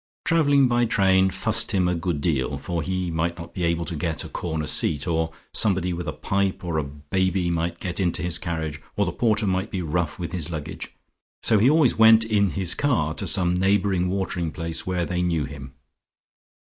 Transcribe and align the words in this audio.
Travelling 0.25 0.67
by 0.67 0.85
train 0.85 1.29
fussed 1.29 1.73
him 1.73 1.87
a 1.87 1.93
good 1.93 2.21
deal, 2.21 2.57
for 2.57 2.81
he 2.81 3.11
might 3.11 3.37
not 3.37 3.53
be 3.53 3.63
able 3.63 3.85
to 3.85 3.95
get 3.95 4.23
a 4.23 4.29
corner 4.29 4.65
seat, 4.65 5.07
or 5.07 5.31
somebody 5.53 5.93
with 5.93 6.07
a 6.07 6.11
pipe 6.11 6.63
or 6.63 6.79
a 6.79 6.83
baby 6.83 7.51
might 7.51 7.79
get 7.79 7.99
into 7.99 8.23
his 8.23 8.39
carriage, 8.39 8.81
or 8.95 9.05
the 9.05 9.11
porter 9.11 9.45
might 9.45 9.69
be 9.69 9.83
rough 9.83 10.17
with 10.17 10.31
his 10.31 10.49
luggage, 10.49 10.89
so 11.43 11.59
he 11.59 11.69
always 11.69 11.99
went 11.99 12.25
in 12.25 12.49
his 12.49 12.73
car 12.73 13.13
to 13.13 13.27
some 13.27 13.53
neighbouring 13.53 14.09
watering 14.09 14.49
place 14.51 14.87
where 14.87 15.05
they 15.05 15.21
knew 15.21 15.45
him. 15.45 15.75